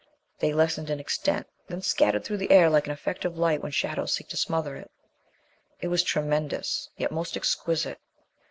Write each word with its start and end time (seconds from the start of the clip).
They 0.39 0.51
lessened 0.51 0.89
in 0.89 0.99
extent 0.99 1.45
then 1.67 1.83
scattered 1.83 2.23
through 2.25 2.37
the 2.37 2.49
air 2.49 2.71
like 2.71 2.87
an 2.87 2.91
effect 2.91 3.23
of 3.23 3.37
light 3.37 3.61
when 3.61 3.71
shadows 3.71 4.11
seek 4.15 4.29
to 4.29 4.35
smother 4.35 4.75
it. 4.75 4.89
It 5.79 5.89
was 5.89 6.01
tremendous, 6.01 6.89
yet 6.97 7.11
most 7.11 7.37
exquisite. 7.37 7.99